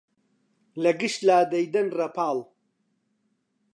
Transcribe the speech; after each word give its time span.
لە 0.81 0.91
گشت 0.99 1.21
لا 1.27 1.39
دەیدەن 1.51 1.87
ڕەپاڵ 1.97 2.37